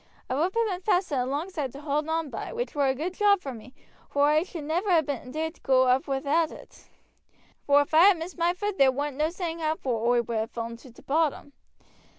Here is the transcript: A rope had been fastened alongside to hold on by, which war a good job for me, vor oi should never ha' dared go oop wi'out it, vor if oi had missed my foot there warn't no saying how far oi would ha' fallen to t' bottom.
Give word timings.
A 0.31 0.35
rope 0.35 0.55
had 0.55 0.65
been 0.65 0.81
fastened 0.81 1.21
alongside 1.21 1.71
to 1.73 1.81
hold 1.81 2.09
on 2.09 2.31
by, 2.31 2.51
which 2.51 2.73
war 2.73 2.87
a 2.87 2.95
good 2.95 3.13
job 3.13 3.39
for 3.39 3.53
me, 3.53 3.75
vor 4.11 4.31
oi 4.31 4.43
should 4.43 4.63
never 4.63 4.89
ha' 4.89 5.05
dared 5.29 5.61
go 5.61 5.95
oop 5.95 6.07
wi'out 6.07 6.49
it, 6.49 6.89
vor 7.67 7.81
if 7.81 7.93
oi 7.93 7.97
had 7.99 8.17
missed 8.17 8.35
my 8.39 8.51
foot 8.55 8.79
there 8.79 8.91
warn't 8.91 9.17
no 9.17 9.29
saying 9.29 9.59
how 9.59 9.75
far 9.75 9.93
oi 9.93 10.23
would 10.23 10.39
ha' 10.39 10.49
fallen 10.51 10.75
to 10.77 10.91
t' 10.91 11.03
bottom. 11.03 11.53